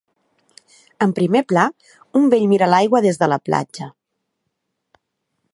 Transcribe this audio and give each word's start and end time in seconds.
En 1.05 1.13
primer 1.19 1.41
pla, 1.53 1.65
un 2.21 2.25
vell 2.35 2.47
mira 2.55 2.71
l'aigua 2.75 3.05
des 3.09 3.23
de 3.25 3.31
la 3.35 3.41
platja. 3.51 3.93